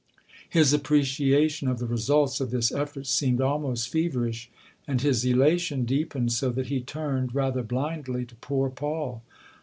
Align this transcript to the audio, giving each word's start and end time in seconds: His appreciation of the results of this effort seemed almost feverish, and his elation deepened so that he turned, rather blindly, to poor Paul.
His 0.49 0.73
appreciation 0.73 1.67
of 1.67 1.77
the 1.77 1.85
results 1.85 2.41
of 2.41 2.49
this 2.49 2.71
effort 2.71 3.05
seemed 3.05 3.39
almost 3.39 3.87
feverish, 3.87 4.49
and 4.87 4.99
his 4.99 5.23
elation 5.23 5.85
deepened 5.85 6.31
so 6.33 6.49
that 6.53 6.69
he 6.69 6.81
turned, 6.81 7.35
rather 7.35 7.61
blindly, 7.61 8.25
to 8.25 8.33
poor 8.37 8.71
Paul. 8.71 9.21